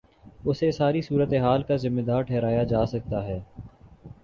[0.45, 3.39] اسے ساری صورت حال کا ذمہ دار ٹھہرایا جا سکتا ہے۔